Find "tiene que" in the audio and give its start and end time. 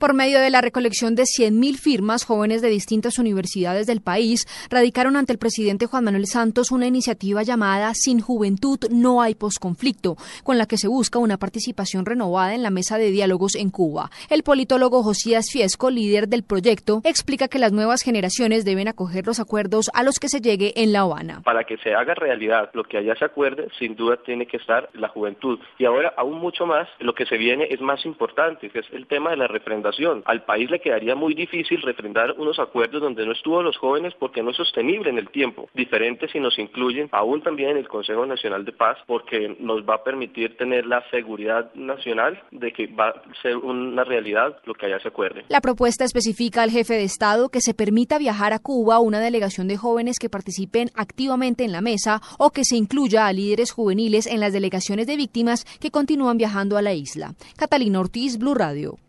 24.24-24.56